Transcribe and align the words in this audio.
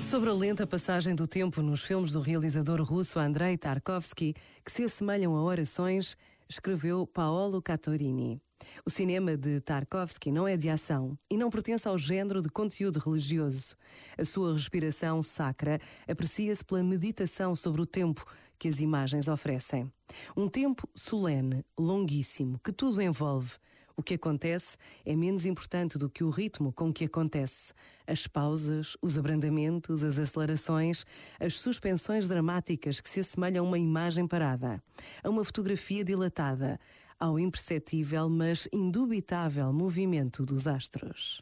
Sobre 0.00 0.30
a 0.30 0.32
lenta 0.32 0.66
passagem 0.66 1.14
do 1.14 1.28
tempo 1.28 1.62
nos 1.62 1.84
filmes 1.84 2.10
do 2.10 2.18
realizador 2.18 2.82
russo 2.82 3.20
Andrei 3.20 3.56
Tarkovsky, 3.56 4.34
que 4.64 4.72
se 4.72 4.82
assemelham 4.82 5.36
a 5.36 5.42
orações, 5.42 6.16
escreveu 6.48 7.06
Paolo 7.06 7.62
Cattorini. 7.62 8.40
O 8.84 8.90
cinema 8.90 9.36
de 9.36 9.60
Tarkovsky 9.60 10.32
não 10.32 10.48
é 10.48 10.56
de 10.56 10.68
ação 10.68 11.16
e 11.30 11.36
não 11.36 11.50
pertence 11.50 11.86
ao 11.86 11.96
género 11.96 12.42
de 12.42 12.48
conteúdo 12.48 12.98
religioso. 12.98 13.76
A 14.18 14.24
sua 14.24 14.54
respiração 14.54 15.22
sacra 15.22 15.78
aprecia-se 16.08 16.64
pela 16.64 16.82
meditação 16.82 17.54
sobre 17.54 17.80
o 17.80 17.86
tempo 17.86 18.24
que 18.58 18.66
as 18.66 18.80
imagens 18.80 19.28
oferecem. 19.28 19.92
Um 20.36 20.48
tempo 20.48 20.88
solene, 20.94 21.64
longuíssimo, 21.78 22.58
que 22.58 22.72
tudo 22.72 23.00
envolve. 23.00 23.52
O 23.96 24.02
que 24.02 24.14
acontece 24.14 24.76
é 25.04 25.14
menos 25.14 25.46
importante 25.46 25.96
do 25.96 26.10
que 26.10 26.24
o 26.24 26.30
ritmo 26.30 26.72
com 26.72 26.92
que 26.92 27.04
acontece. 27.04 27.72
As 28.06 28.26
pausas, 28.26 28.96
os 29.00 29.16
abrandamentos, 29.16 30.02
as 30.02 30.18
acelerações, 30.18 31.04
as 31.38 31.54
suspensões 31.54 32.26
dramáticas 32.26 33.00
que 33.00 33.08
se 33.08 33.20
assemelham 33.20 33.64
a 33.64 33.68
uma 33.68 33.78
imagem 33.78 34.26
parada, 34.26 34.82
a 35.22 35.28
uma 35.28 35.44
fotografia 35.44 36.04
dilatada, 36.04 36.78
ao 37.20 37.38
imperceptível, 37.38 38.28
mas 38.28 38.68
indubitável 38.72 39.72
movimento 39.72 40.44
dos 40.44 40.66
astros. 40.66 41.40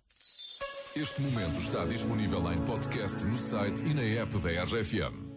Este 0.95 1.23
momento 1.23 1.59
está 1.59 1.87
disponível 1.87 2.53
em 2.53 2.61
podcast 2.67 3.25
no 3.25 3.39
site 3.39 3.83
e 3.83 3.95
na 3.95 4.03
app 4.03 4.37
da 4.39 4.51
RFM. 4.65 5.33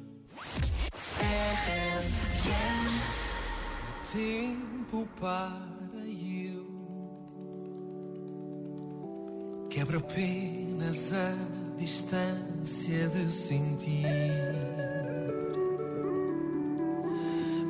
tempo 4.15 5.05
para 5.19 6.07
eu 6.07 6.54
quebra 9.75 9.97
apenas 9.97 11.11
a 11.11 11.35
distância 11.77 13.09
de 13.09 13.29
sentir. 13.29 14.05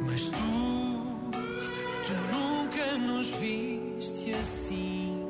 Mas 0.05 0.25
tu, 0.25 1.31
tu 2.05 2.13
nunca 2.31 2.97
nos 2.99 3.31
viste 3.37 4.35
assim. 4.35 5.27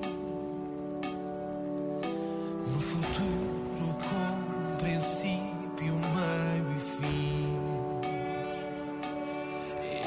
No 2.68 2.82
futuro 2.82 3.96
com 4.04 4.76
princípio, 4.76 5.96
meio 5.96 6.76
e 6.76 6.80
fim. 6.98 7.56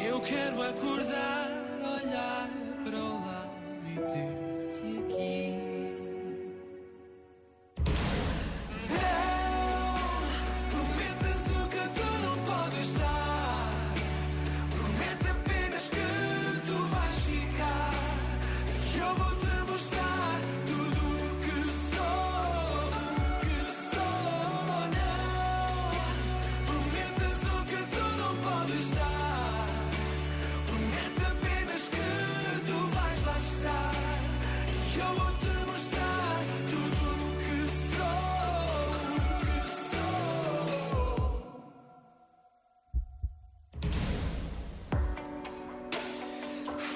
Eu 0.06 0.20
quero 0.20 0.62
acordar, 0.62 1.48
olhar 1.80 2.50
para 2.84 2.98
o 2.98 3.24
lado 3.24 3.56
e 3.86 3.94
ter-te 4.12 4.37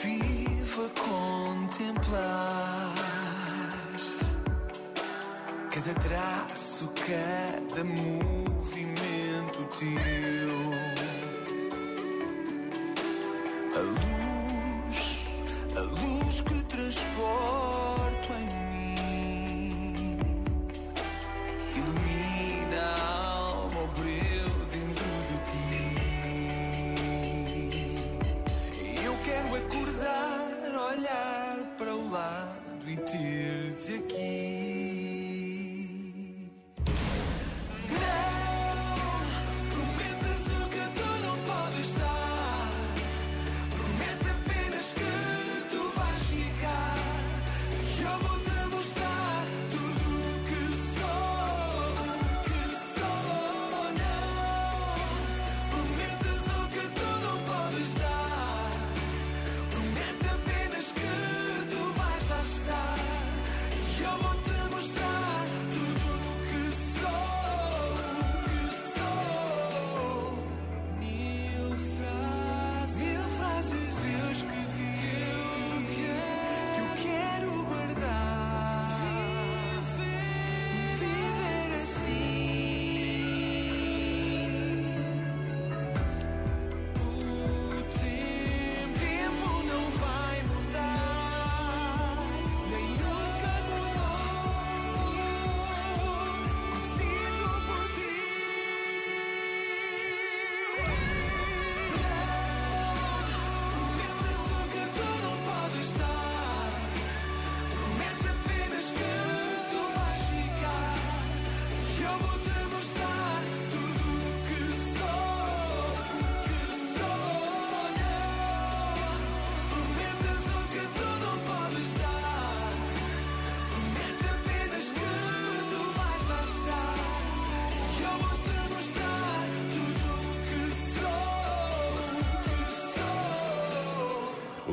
Viva 0.02 0.88
contemplar 0.98 2.42
cada 5.70 5.94
traço, 6.00 6.88
cada 7.06 7.84
movimento 7.84 9.64
teu. 9.78 10.11
E 32.92 32.96
ter-te. 32.96 34.71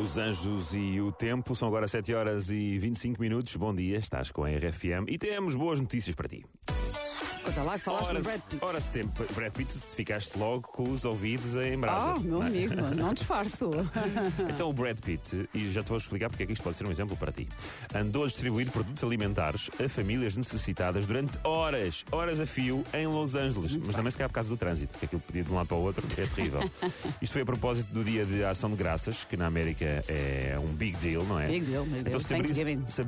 Os 0.01 0.17
Anjos 0.17 0.73
e 0.73 1.01
o 1.01 1.11
Tempo 1.11 1.53
são 1.53 1.67
agora 1.67 1.85
7 1.85 2.13
horas 2.13 2.49
e 2.49 2.77
25 2.77 3.21
minutos. 3.21 3.55
Bom 3.57 3.75
dia, 3.75 3.97
estás 3.97 4.31
com 4.31 4.45
a 4.45 4.49
RFM 4.49 5.09
e 5.09 5.17
temos 5.17 5.55
boas 5.55 5.79
notícias 5.79 6.15
para 6.15 6.29
ti. 6.29 6.45
Conta 7.43 7.63
lá 7.63 7.73
que 7.77 7.85
falaste 7.85 8.09
ora, 8.09 8.19
do 8.19 8.23
Brad 8.23 8.41
Pitt. 8.41 8.63
ora, 8.63 8.81
se 8.81 8.91
tem 8.91 9.03
Brad 9.35 9.53
Pitt, 9.53 9.71
se 9.71 9.95
ficaste 9.95 10.37
logo 10.37 10.67
com 10.67 10.83
os 10.91 11.05
ouvidos 11.05 11.55
em 11.55 11.77
brasa. 11.77 12.11
Ah, 12.11 12.19
meu 12.19 12.39
não 12.39 12.43
é? 12.43 12.47
amigo, 12.47 12.75
não 12.75 13.13
disfarço. 13.15 13.71
Então 14.49 14.69
o 14.69 14.73
Brad 14.73 14.97
Pitt, 14.99 15.49
e 15.53 15.67
já 15.67 15.83
te 15.83 15.89
vou 15.89 15.97
explicar 15.97 16.29
porque 16.29 16.43
é 16.43 16.45
que 16.45 16.53
isto 16.53 16.63
pode 16.63 16.75
ser 16.75 16.85
um 16.85 16.91
exemplo 16.91 17.15
para 17.17 17.31
ti, 17.31 17.47
andou 17.93 18.23
a 18.23 18.27
distribuir 18.27 18.69
produtos 18.71 19.03
alimentares 19.03 19.69
a 19.83 19.87
famílias 19.89 20.35
necessitadas 20.35 21.05
durante 21.05 21.37
horas, 21.43 22.05
horas 22.11 22.39
a 22.39 22.45
fio, 22.45 22.83
em 22.93 23.07
Los 23.07 23.35
Angeles. 23.35 23.77
Mas 23.85 23.95
também 23.95 24.11
se 24.11 24.17
calhar 24.17 24.29
por 24.29 24.35
causa 24.35 24.49
do 24.49 24.57
trânsito, 24.57 24.97
que 24.97 25.05
aquilo 25.05 25.21
pedir 25.21 25.43
de 25.43 25.51
um 25.51 25.55
lado 25.55 25.67
para 25.67 25.77
o 25.77 25.81
outro 25.81 26.05
é 26.17 26.25
terrível. 26.25 26.59
Isto 27.21 27.33
foi 27.33 27.41
a 27.41 27.45
propósito 27.45 27.91
do 27.93 28.03
Dia 28.03 28.25
de 28.25 28.43
Ação 28.43 28.69
de 28.69 28.75
Graças, 28.75 29.23
que 29.23 29.35
na 29.37 29.47
América 29.47 30.03
é 30.07 30.57
um 30.59 30.73
big 30.73 30.97
deal, 30.97 31.23
não 31.23 31.39
é? 31.39 31.47
Big 31.47 31.65
deal, 31.65 31.83
big 31.85 32.03
deal. 32.03 32.19
Então, 32.19 32.87
se 32.87 33.01